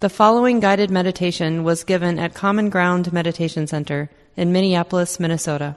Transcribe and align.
The 0.00 0.08
following 0.08 0.58
guided 0.58 0.90
meditation 0.90 1.62
was 1.62 1.84
given 1.84 2.18
at 2.18 2.34
Common 2.34 2.68
Ground 2.68 3.12
Meditation 3.12 3.68
Center 3.68 4.10
in 4.36 4.52
Minneapolis, 4.52 5.20
Minnesota. 5.20 5.76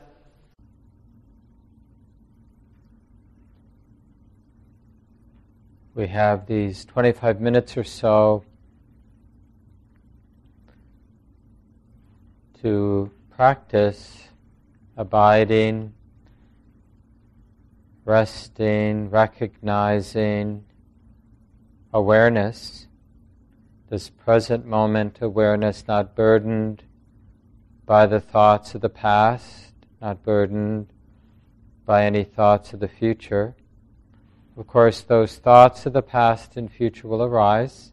We 5.93 6.07
have 6.07 6.47
these 6.47 6.83
25 6.85 7.39
minutes 7.39 7.77
or 7.77 7.83
so 7.83 8.43
to 12.63 13.11
practice 13.29 14.29
abiding, 14.97 15.93
resting, 18.03 19.11
recognizing 19.11 20.65
awareness 21.93 22.86
this 23.89 24.09
present 24.09 24.65
moment 24.65 25.19
awareness, 25.21 25.87
not 25.87 26.15
burdened 26.15 26.83
by 27.85 28.05
the 28.05 28.19
thoughts 28.19 28.75
of 28.75 28.81
the 28.81 28.89
past, 28.89 29.73
not 30.01 30.23
burdened 30.23 30.87
by 31.85 32.05
any 32.05 32.23
thoughts 32.23 32.73
of 32.73 32.81
the 32.81 32.87
future. 32.87 33.55
Of 34.57 34.67
course, 34.67 35.01
those 35.01 35.37
thoughts 35.37 35.85
of 35.85 35.93
the 35.93 36.01
past 36.01 36.57
and 36.57 36.69
future 36.69 37.07
will 37.07 37.23
arise. 37.23 37.91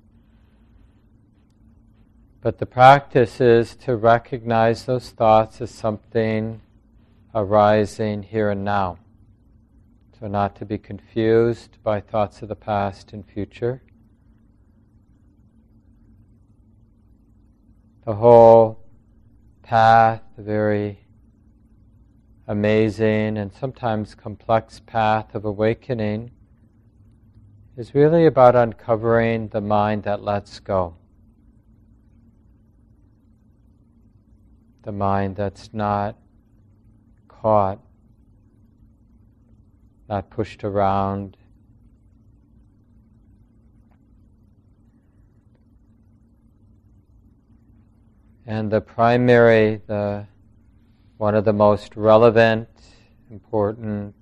But 2.40 2.58
the 2.58 2.66
practice 2.66 3.40
is 3.40 3.76
to 3.76 3.96
recognize 3.96 4.84
those 4.84 5.10
thoughts 5.10 5.60
as 5.60 5.70
something 5.70 6.60
arising 7.34 8.24
here 8.24 8.50
and 8.50 8.64
now. 8.64 8.98
So, 10.18 10.26
not 10.26 10.56
to 10.56 10.64
be 10.64 10.78
confused 10.78 11.78
by 11.82 12.00
thoughts 12.00 12.42
of 12.42 12.48
the 12.48 12.56
past 12.56 13.12
and 13.12 13.24
future. 13.26 13.80
The 18.04 18.14
whole 18.14 18.78
path, 19.62 20.20
the 20.36 20.42
very 20.42 20.98
amazing 22.46 23.38
and 23.38 23.50
sometimes 23.52 24.14
complex 24.14 24.80
path 24.84 25.34
of 25.34 25.46
awakening, 25.46 26.30
is 27.76 27.94
really 27.94 28.26
about 28.26 28.54
uncovering 28.54 29.48
the 29.48 29.60
mind 29.60 30.02
that 30.02 30.22
lets 30.22 30.60
go. 30.60 30.94
The 34.82 34.92
mind 34.92 35.36
that's 35.36 35.72
not 35.72 36.16
caught, 37.26 37.80
not 40.10 40.28
pushed 40.28 40.62
around, 40.62 41.38
And 48.46 48.70
the 48.70 48.80
primary, 48.80 49.80
the 49.86 50.26
one 51.16 51.34
of 51.34 51.44
the 51.44 51.52
most 51.52 51.96
relevant, 51.96 52.68
important 53.30 54.14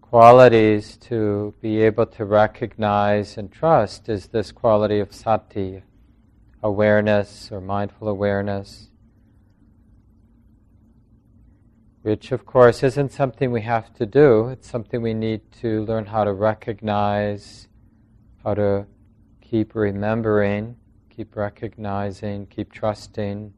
qualities 0.00 0.96
to 0.96 1.52
be 1.60 1.82
able 1.82 2.06
to 2.06 2.24
recognize 2.24 3.36
and 3.36 3.52
trust 3.52 4.08
is 4.08 4.28
this 4.28 4.52
quality 4.52 5.00
of 5.00 5.12
sati, 5.12 5.82
awareness 6.62 7.50
or 7.52 7.60
mindful 7.60 8.08
awareness, 8.08 8.88
which 12.00 12.32
of 12.32 12.46
course 12.46 12.82
isn't 12.82 13.12
something 13.12 13.50
we 13.52 13.60
have 13.60 13.92
to 13.92 14.06
do, 14.06 14.48
it's 14.48 14.70
something 14.70 15.02
we 15.02 15.12
need 15.12 15.42
to 15.52 15.84
learn 15.84 16.06
how 16.06 16.24
to 16.24 16.32
recognize, 16.32 17.68
how 18.42 18.54
to 18.54 18.86
keep 19.42 19.74
remembering 19.74 20.77
keep 21.18 21.34
recognizing, 21.34 22.46
keep 22.46 22.70
trusting. 22.70 23.52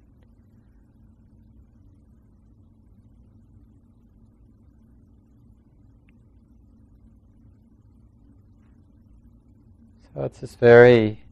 So 10.15 10.25
it's 10.25 10.41
this 10.41 10.55
very 10.55 11.23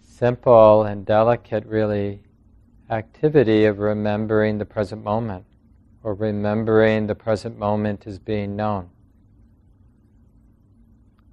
simple 0.00 0.82
and 0.82 1.06
delicate, 1.06 1.64
really, 1.64 2.24
activity 2.90 3.66
of 3.66 3.78
remembering 3.78 4.58
the 4.58 4.64
present 4.64 5.04
moment, 5.04 5.44
or 6.02 6.14
remembering 6.14 7.06
the 7.06 7.14
present 7.14 7.56
moment 7.56 8.04
as 8.04 8.18
being 8.18 8.56
known. 8.56 8.90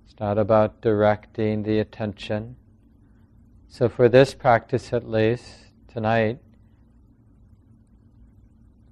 It's 0.05 0.19
not 0.19 0.37
about 0.37 0.81
directing 0.81 1.63
the 1.63 1.79
attention. 1.79 2.57
So, 3.73 3.89
for 3.89 4.07
this 4.07 4.35
practice 4.35 4.93
at 4.93 5.09
least, 5.09 5.49
tonight, 5.91 6.37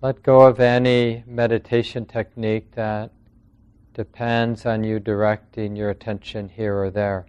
let 0.02 0.24
go 0.24 0.42
of 0.42 0.59
any 0.59 1.24
meditation 1.28 2.08
technique 2.08 2.72
that 2.72 3.12
depends 3.94 4.66
on 4.66 4.84
you 4.84 5.00
directing 5.00 5.75
your 5.75 5.92
attention 5.92 6.50
here 6.50 6.75
or 6.75 6.90
there. 6.90 7.28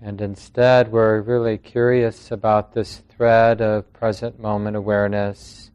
And 0.00 0.20
instead, 0.20 0.92
we're 0.92 1.22
really 1.22 1.58
curious 1.58 2.30
about 2.30 2.72
this 2.72 3.02
thread 3.08 3.60
of 3.60 3.92
present 3.92 4.38
moment 4.38 4.76
awareness 4.76 5.72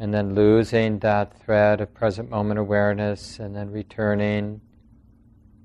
and 0.00 0.14
then 0.14 0.34
losing 0.34 0.98
that 1.00 1.38
thread 1.38 1.82
of 1.82 1.92
present 1.92 2.30
moment 2.30 2.58
awareness, 2.58 3.38
and 3.38 3.54
then 3.54 3.70
returning 3.70 4.62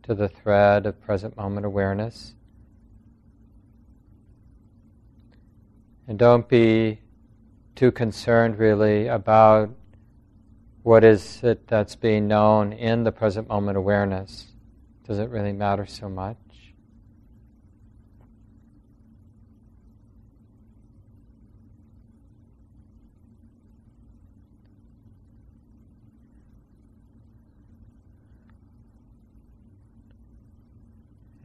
to 0.03 0.13
the 0.13 0.27
thread 0.27 0.85
of 0.85 1.01
present 1.01 1.35
moment 1.37 1.65
awareness. 1.65 2.35
And 6.05 6.19
don't 6.19 6.47
be 6.49 6.99
too 7.75 7.93
concerned 7.93 8.59
really 8.59 9.07
about 9.07 9.69
what 10.83 11.05
is 11.05 11.41
it 11.41 11.65
that's 11.67 11.95
being 11.95 12.27
known 12.27 12.73
in 12.73 13.05
the 13.05 13.13
present 13.13 13.47
moment 13.47 13.77
awareness. 13.77 14.47
Does 15.07 15.17
it 15.17 15.29
really 15.29 15.53
matter 15.53 15.85
so 15.85 16.09
much? 16.09 16.44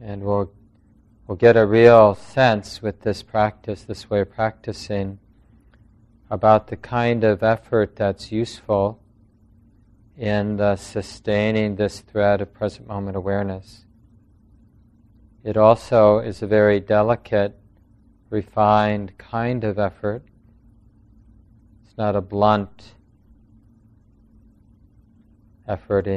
And 0.03 0.23
we'll, 0.23 0.51
we'll 1.27 1.37
get 1.37 1.55
a 1.55 1.65
real 1.65 2.15
sense 2.15 2.81
with 2.81 3.01
this 3.01 3.21
practice, 3.21 3.83
this 3.83 4.09
way 4.09 4.21
of 4.21 4.31
practicing, 4.31 5.19
about 6.29 6.67
the 6.67 6.77
kind 6.77 7.23
of 7.23 7.43
effort 7.43 7.95
that's 7.95 8.31
useful 8.31 8.99
in 10.17 10.57
sustaining 10.77 11.75
this 11.75 11.99
thread 11.99 12.41
of 12.41 12.53
present 12.53 12.87
moment 12.87 13.15
awareness. 13.15 13.85
It 15.43 15.57
also 15.57 16.19
is 16.19 16.41
a 16.41 16.47
very 16.47 16.79
delicate, 16.79 17.59
refined 18.29 19.17
kind 19.17 19.63
of 19.63 19.77
effort. 19.77 20.23
It's 21.85 21.97
not 21.97 22.15
a 22.15 22.21
blunt 22.21 22.95
effort 25.67 26.07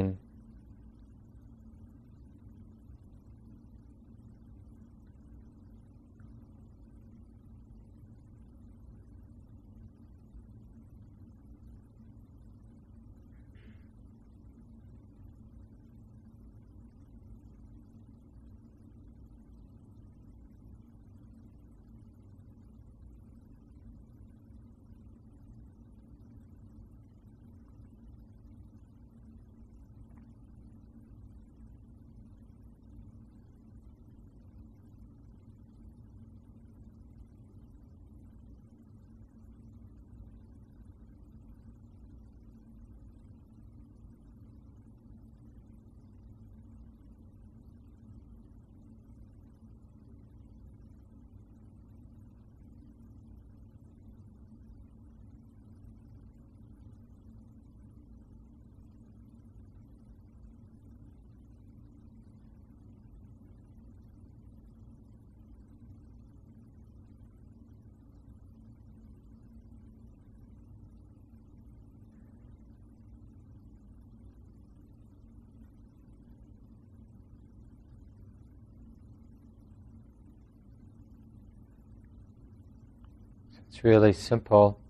It's 83.69 83.85
really 83.85 84.13
simple. 84.13 84.81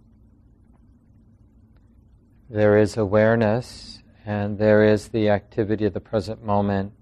There 2.48 2.78
is 2.78 2.96
awareness 2.96 4.02
and 4.24 4.58
there 4.58 4.84
is 4.84 5.08
the 5.08 5.28
activity 5.28 5.84
of 5.84 5.94
the 5.94 6.00
present 6.00 6.42
moment. 6.42 6.92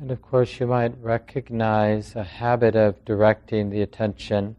And 0.00 0.10
of 0.10 0.20
course, 0.20 0.58
you 0.58 0.66
might 0.66 0.92
recognize 1.00 2.16
a 2.16 2.24
habit 2.24 2.74
of 2.74 3.04
directing 3.04 3.70
the 3.70 3.82
attention, 3.82 4.56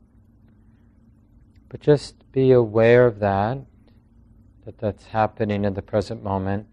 but 1.70 1.82
just 1.82 2.32
be 2.32 2.52
aware 2.52 3.06
of 3.06 3.20
that, 3.20 3.60
that 4.66 4.78
that's 4.78 5.06
happening 5.08 5.66
in 5.66 5.74
the 5.74 5.82
present 5.82 6.24
moment. 6.24 6.68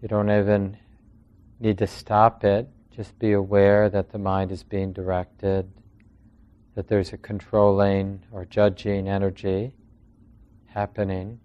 You 0.00 0.08
don't 0.08 0.30
even 0.30 0.76
need 1.58 1.78
to 1.78 1.86
stop 1.86 2.44
it, 2.44 2.68
just 2.94 3.18
be 3.18 3.32
aware 3.32 3.88
that 3.88 4.12
the 4.12 4.18
mind 4.18 4.52
is 4.52 4.62
being 4.62 4.92
directed, 4.92 5.68
that 6.76 6.88
there's 6.88 7.12
a 7.12 7.16
controlling 7.16 8.22
or 8.30 8.44
judging 8.44 9.08
energy 9.08 9.74
happening. 10.66 11.40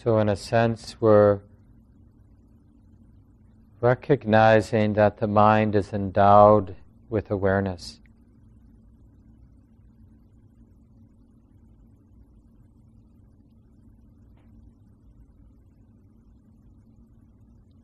So, 0.00 0.20
in 0.20 0.28
a 0.28 0.36
sense, 0.36 0.94
we're 1.00 1.40
recognizing 3.80 4.92
that 4.92 5.16
the 5.16 5.26
mind 5.26 5.74
is 5.74 5.92
endowed 5.92 6.76
with 7.08 7.32
awareness. 7.32 7.98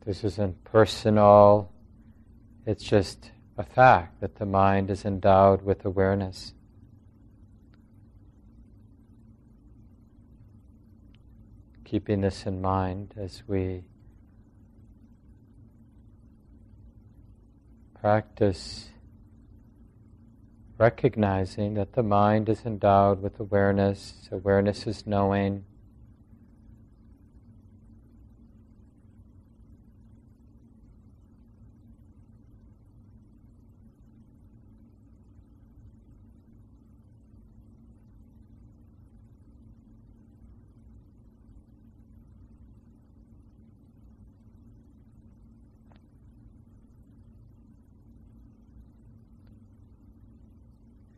This 0.05 0.23
isn't 0.23 0.63
personal, 0.63 1.69
it's 2.65 2.85
just 2.85 3.31
a 3.57 3.63
fact 3.63 4.21
that 4.21 4.37
the 4.37 4.45
mind 4.45 4.89
is 4.89 5.03
endowed 5.03 5.63
with 5.63 5.83
awareness. 5.83 6.53
Keeping 11.85 12.21
this 12.21 12.45
in 12.45 12.61
mind 12.61 13.13
as 13.15 13.43
we 13.47 13.83
practice 18.01 18.89
recognizing 20.77 21.75
that 21.75 21.93
the 21.93 22.03
mind 22.03 22.49
is 22.49 22.65
endowed 22.65 23.21
with 23.21 23.39
awareness, 23.39 24.27
awareness 24.31 24.85
is 24.85 25.07
knowing. 25.07 25.63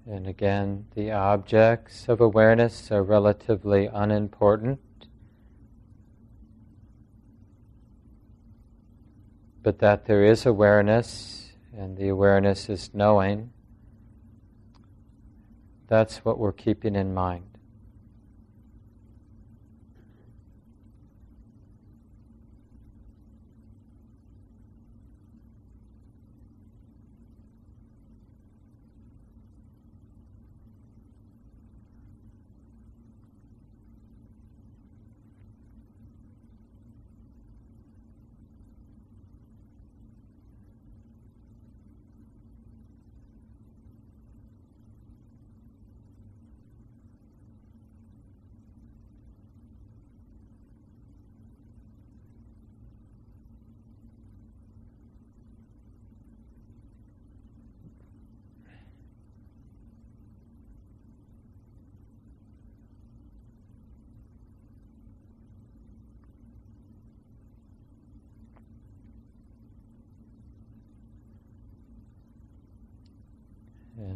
And 0.09 0.25
again, 0.25 0.85
the 0.95 1.11
objects 1.11 2.07
of 2.07 2.21
awareness 2.21 2.91
are 2.91 3.03
relatively 3.03 3.89
unimportant. 3.91 4.79
But 9.61 9.79
that 9.79 10.05
there 10.05 10.23
is 10.23 10.45
awareness, 10.45 11.51
and 11.77 11.97
the 11.97 12.07
awareness 12.07 12.69
is 12.69 12.91
knowing, 12.93 13.51
that's 15.87 16.23
what 16.23 16.39
we're 16.39 16.53
keeping 16.53 16.95
in 16.95 17.13
mind. 17.13 17.56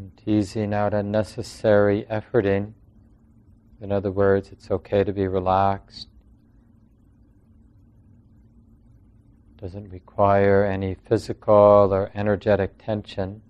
And 0.01 0.17
teasing 0.17 0.73
out 0.73 0.95
unnecessary 0.95 2.07
efforting. 2.09 2.73
In 3.79 3.91
other 3.91 4.11
words, 4.11 4.49
it's 4.51 4.71
okay 4.71 5.03
to 5.03 5.13
be 5.13 5.27
relaxed. 5.27 6.07
Doesn't 9.57 9.91
require 9.91 10.65
any 10.65 10.95
physical 10.95 11.89
or 11.93 12.09
energetic 12.15 12.83
tension. 12.83 13.43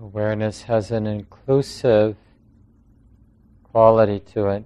Awareness 0.00 0.62
has 0.62 0.92
an 0.92 1.08
inclusive 1.08 2.16
quality 3.64 4.20
to 4.20 4.46
it. 4.46 4.64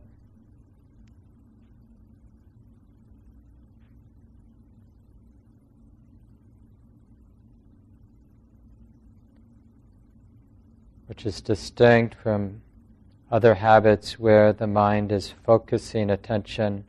Which 11.07 11.25
is 11.25 11.41
distinct 11.41 12.15
from 12.15 12.61
other 13.31 13.55
habits 13.55 14.19
where 14.19 14.53
the 14.53 14.67
mind 14.67 15.11
is 15.11 15.33
focusing 15.47 16.11
attention 16.11 16.85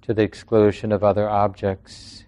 to 0.00 0.14
the 0.14 0.22
exclusion 0.22 0.90
of 0.90 1.04
other 1.04 1.28
objects. 1.28 2.24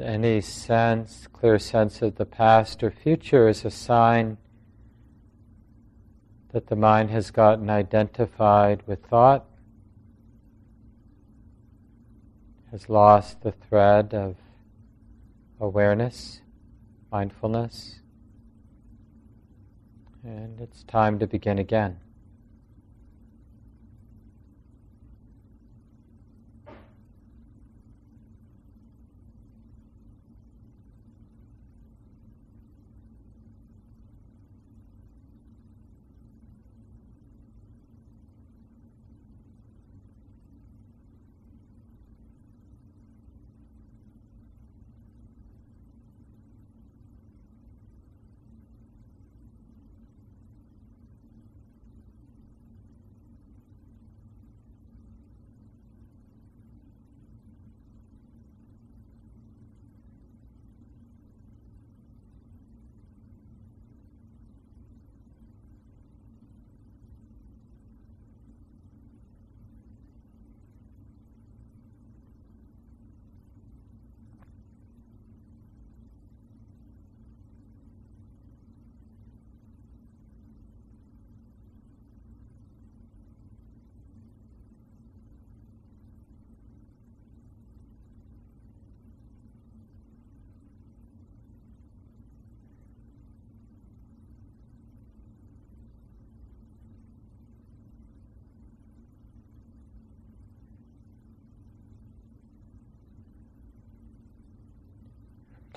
Any 0.00 0.40
sense, 0.40 1.26
clear 1.32 1.58
sense 1.58 2.02
of 2.02 2.16
the 2.16 2.24
past 2.24 2.82
or 2.82 2.90
future 2.90 3.48
is 3.48 3.64
a 3.64 3.70
sign 3.70 4.38
that 6.52 6.68
the 6.68 6.76
mind 6.76 7.10
has 7.10 7.30
gotten 7.30 7.68
identified 7.68 8.82
with 8.86 9.04
thought, 9.06 9.44
has 12.70 12.88
lost 12.88 13.42
the 13.42 13.52
thread 13.52 14.14
of 14.14 14.36
awareness, 15.60 16.42
mindfulness, 17.10 18.00
and 20.22 20.60
it's 20.60 20.84
time 20.84 21.18
to 21.18 21.26
begin 21.26 21.58
again. 21.58 21.98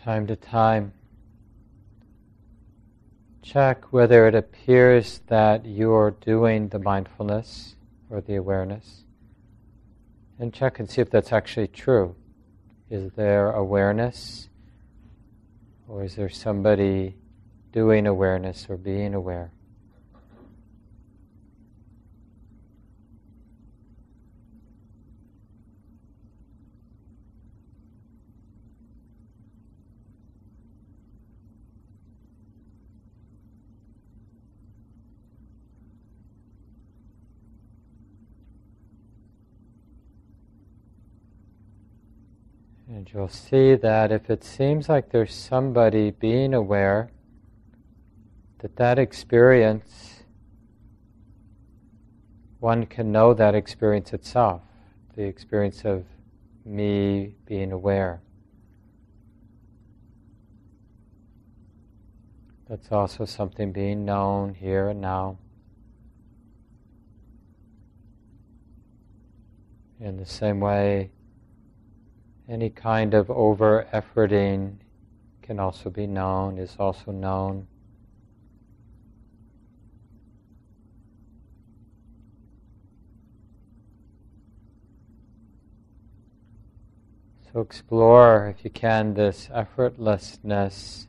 Time 0.03 0.25
to 0.25 0.35
time. 0.35 0.93
Check 3.43 3.93
whether 3.93 4.27
it 4.27 4.33
appears 4.33 5.21
that 5.27 5.65
you're 5.65 6.11
doing 6.11 6.69
the 6.69 6.79
mindfulness 6.79 7.75
or 8.09 8.19
the 8.19 8.35
awareness. 8.35 9.03
And 10.39 10.51
check 10.51 10.79
and 10.79 10.89
see 10.89 11.01
if 11.01 11.11
that's 11.11 11.31
actually 11.31 11.67
true. 11.67 12.15
Is 12.89 13.11
there 13.13 13.51
awareness? 13.51 14.49
Or 15.87 16.03
is 16.03 16.15
there 16.15 16.29
somebody 16.29 17.15
doing 17.71 18.07
awareness 18.07 18.67
or 18.69 18.77
being 18.77 19.13
aware? 19.13 19.51
You'll 43.13 43.27
see 43.27 43.75
that 43.75 44.11
if 44.11 44.29
it 44.29 44.43
seems 44.43 44.87
like 44.87 45.11
there's 45.11 45.33
somebody 45.33 46.11
being 46.11 46.53
aware, 46.53 47.09
that 48.59 48.75
that 48.77 48.97
experience, 48.97 50.23
one 52.59 52.85
can 52.85 53.11
know 53.11 53.33
that 53.33 53.55
experience 53.55 54.13
itself, 54.13 54.61
the 55.15 55.23
experience 55.23 55.83
of 55.83 56.05
me 56.63 57.35
being 57.45 57.71
aware. 57.71 58.21
That's 62.69 62.91
also 62.91 63.25
something 63.25 63.73
being 63.73 64.05
known 64.05 64.53
here 64.53 64.89
and 64.89 65.01
now. 65.01 65.37
In 69.99 70.15
the 70.17 70.25
same 70.25 70.61
way, 70.61 71.11
any 72.51 72.69
kind 72.69 73.13
of 73.13 73.31
over 73.31 73.87
efforting 73.93 74.75
can 75.41 75.57
also 75.57 75.89
be 75.89 76.05
known, 76.05 76.57
is 76.57 76.75
also 76.77 77.11
known. 77.11 77.65
So 87.53 87.61
explore, 87.61 88.47
if 88.47 88.65
you 88.65 88.69
can, 88.69 89.13
this 89.13 89.47
effortlessness 89.47 91.07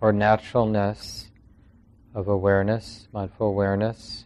or 0.00 0.12
naturalness 0.12 1.30
of 2.14 2.28
awareness, 2.28 3.08
mindful 3.12 3.48
awareness. 3.48 4.24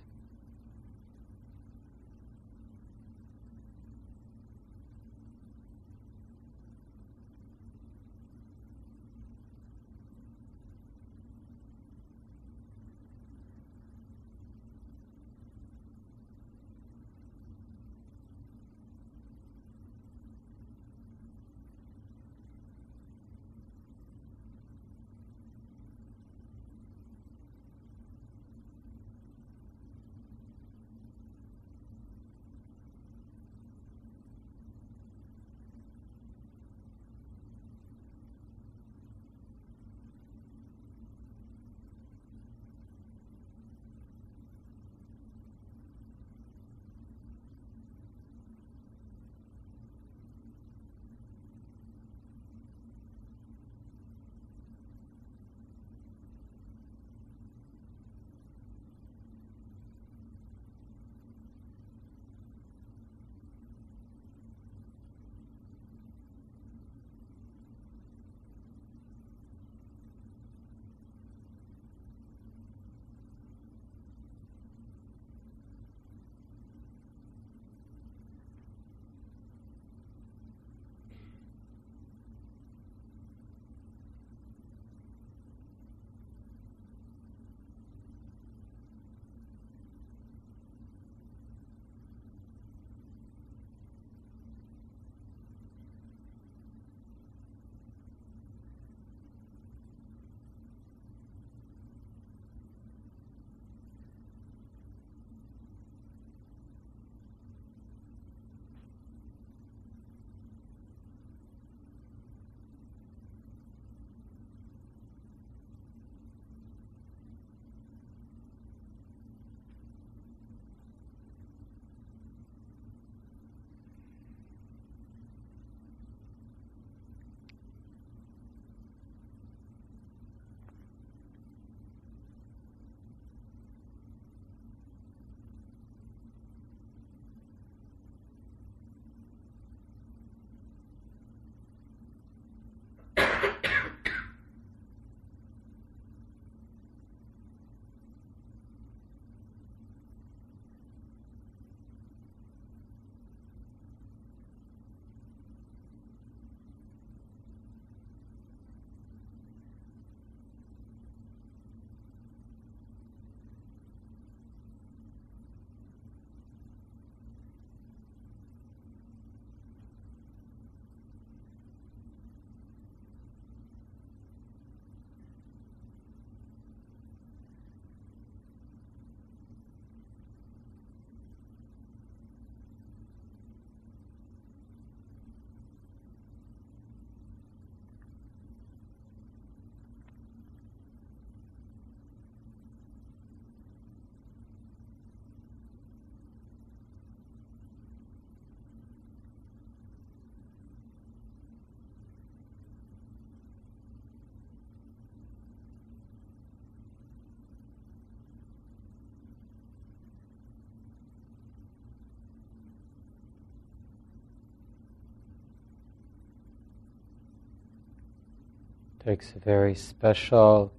Takes 219.05 219.33
a 219.35 219.39
very 219.39 219.75
special, 219.75 220.73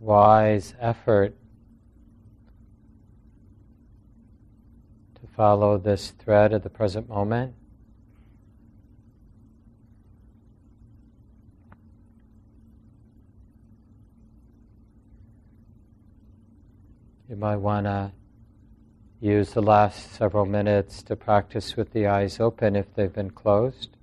wise 0.00 0.74
effort 0.80 1.34
to 5.14 5.26
follow 5.36 5.78
this 5.78 6.10
thread 6.10 6.52
of 6.52 6.62
the 6.62 6.70
present 6.70 7.08
moment. 7.08 7.54
You 17.28 17.36
might 17.36 17.56
want 17.56 17.84
to 17.84 18.12
use 19.20 19.50
the 19.52 19.60
last 19.60 20.12
several 20.12 20.46
minutes 20.46 21.02
to 21.02 21.16
practice 21.16 21.76
with 21.76 21.92
the 21.92 22.06
eyes 22.06 22.40
open 22.40 22.74
if 22.74 22.94
they've 22.94 23.12
been 23.12 23.30
closed. 23.30 23.97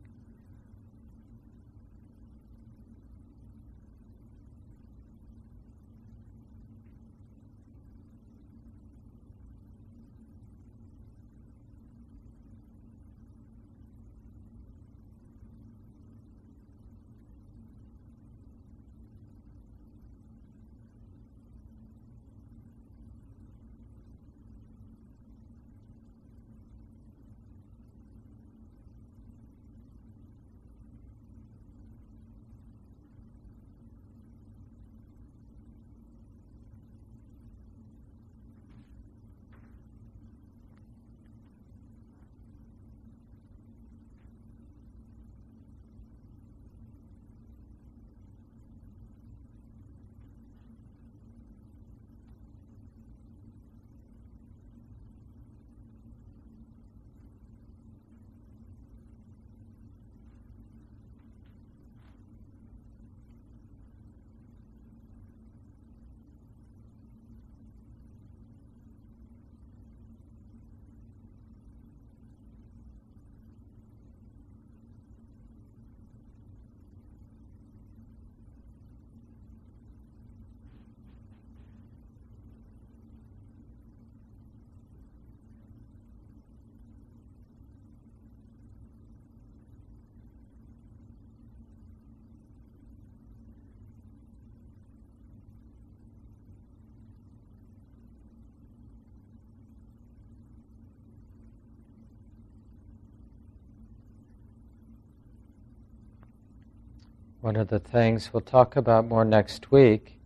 One 107.45 107.57
of 107.57 107.67
the 107.67 107.77
things 107.77 108.33
we'll 108.33 108.41
talk 108.41 108.75
about 108.75 109.05
more 109.05 109.23
next 109.23 109.71
week 109.71 110.17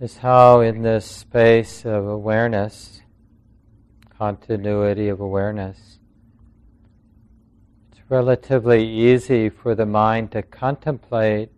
is 0.00 0.18
how, 0.18 0.60
in 0.60 0.82
this 0.82 1.04
space 1.04 1.84
of 1.84 2.06
awareness, 2.06 3.02
continuity 4.16 5.08
of 5.08 5.18
awareness, 5.18 5.98
it's 7.90 8.00
relatively 8.08 8.88
easy 8.88 9.48
for 9.48 9.74
the 9.74 9.84
mind 9.84 10.30
to 10.30 10.42
contemplate 10.42 11.50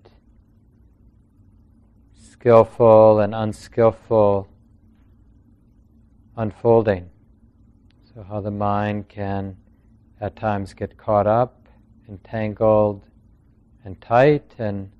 skillful 2.18 3.20
and 3.20 3.34
unskillful 3.34 4.48
unfolding. 6.38 7.10
So, 8.14 8.22
how 8.22 8.40
the 8.40 8.50
mind 8.50 9.10
can 9.10 9.58
at 10.22 10.36
times 10.36 10.72
get 10.72 10.96
caught 10.96 11.26
up 11.26 11.63
entangled 12.08 13.02
and 13.84 14.00
tight, 14.00 14.54
and 14.58 14.90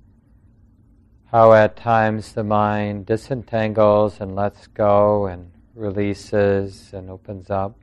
how 1.31 1.53
at 1.53 1.75
times 1.75 2.33
the 2.33 2.43
mind 2.43 3.05
disentangles 3.05 4.21
and 4.21 4.35
lets 4.35 4.67
go 4.67 5.25
and 5.25 5.51
releases 5.73 6.93
and 6.93 7.09
opens 7.09 7.49
up. 7.49 7.75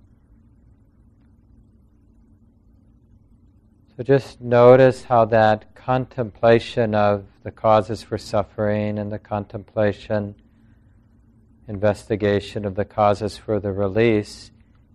So 3.97 4.03
just 4.03 4.41
notice 4.41 5.05
how 5.05 5.27
that 5.27 5.75
contemplation 5.75 6.95
of 6.95 7.27
the 7.43 7.51
causes 7.51 8.03
for 8.03 8.17
suffering 8.17 8.99
and 8.99 9.13
the 9.13 9.19
contemplation, 9.19 10.35
investigation 11.69 12.65
of 12.65 12.75
the 12.75 12.87
causes 12.87 13.37
for 13.37 13.61
the 13.61 13.73
release, 13.73 14.51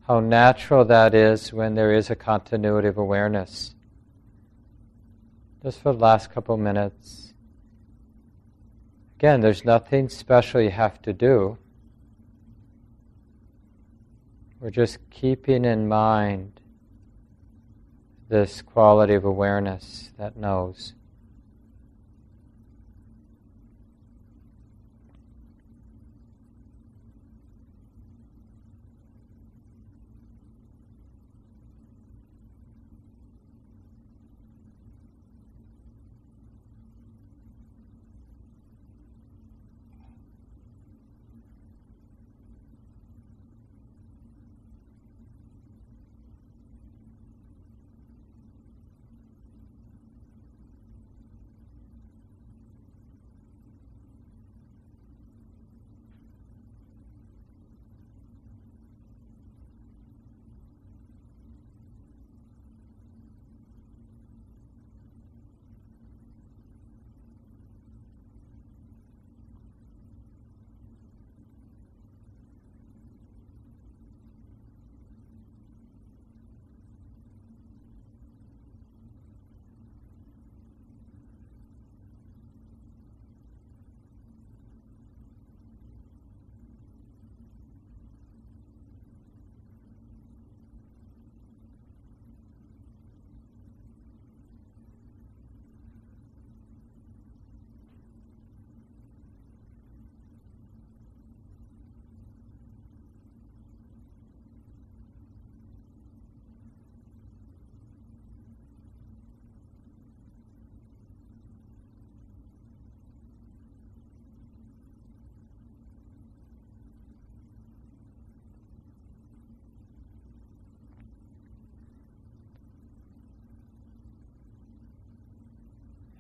how 0.08 0.20
natural 0.20 0.84
that 0.86 1.14
is 1.14 1.54
when 1.54 1.76
there 1.76 1.94
is 1.94 2.10
a 2.10 2.16
continuity 2.16 2.88
of 2.88 2.98
awareness 2.98 3.76
just 5.68 5.82
for 5.82 5.92
the 5.92 6.00
last 6.00 6.32
couple 6.32 6.56
minutes. 6.56 7.34
Again, 9.18 9.42
there's 9.42 9.66
nothing 9.66 10.08
special 10.08 10.62
you 10.62 10.70
have 10.70 11.02
to 11.02 11.12
do. 11.12 11.58
We're 14.62 14.70
just 14.70 14.98
keeping 15.10 15.66
in 15.66 15.90
mind 15.90 16.62
this 18.30 18.62
quality 18.62 19.14
of 19.16 19.26
awareness 19.26 20.12
that 20.18 20.38
knows. 20.38 20.94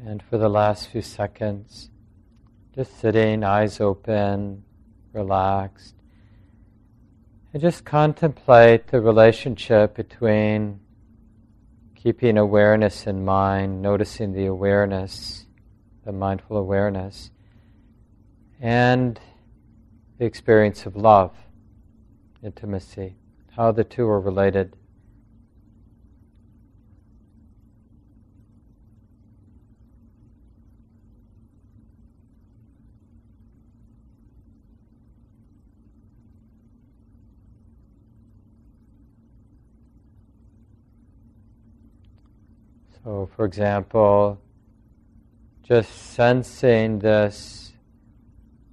And 0.07 0.23
for 0.23 0.37
the 0.37 0.47
last 0.47 0.87
few 0.87 1.01
seconds, 1.01 1.89
just 2.73 2.97
sitting, 2.97 3.43
eyes 3.43 3.81
open, 3.81 4.63
relaxed. 5.11 5.95
And 7.51 7.61
just 7.61 7.83
contemplate 7.83 8.87
the 8.87 9.01
relationship 9.01 9.95
between 9.95 10.79
keeping 11.93 12.37
awareness 12.37 13.05
in 13.05 13.25
mind, 13.25 13.81
noticing 13.81 14.31
the 14.31 14.45
awareness, 14.45 15.45
the 16.05 16.13
mindful 16.13 16.55
awareness, 16.55 17.29
and 18.61 19.19
the 20.19 20.25
experience 20.25 20.85
of 20.85 20.95
love, 20.95 21.35
intimacy, 22.41 23.17
how 23.57 23.73
the 23.73 23.83
two 23.83 24.07
are 24.07 24.21
related. 24.21 24.73
So, 43.03 43.29
for 43.35 43.45
example, 43.45 44.39
just 45.63 46.13
sensing 46.13 46.99
this 46.99 47.73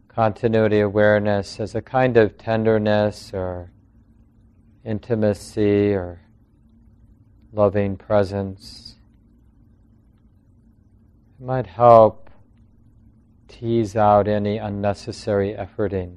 continuity 0.09 0.81
awareness 0.81 1.59
as 1.59 1.75
a 1.75 1.83
kind 1.83 2.17
of 2.17 2.39
tenderness 2.39 3.33
or 3.35 3.73
intimacy 4.85 5.93
or 5.93 6.21
loving 7.53 7.97
presence. 7.97 8.97
It 11.41 11.45
might 11.45 11.67
help 11.67 12.31
tease 13.49 13.97
out 13.97 14.29
any 14.29 14.59
unnecessary 14.59 15.55
efforting. 15.55 16.17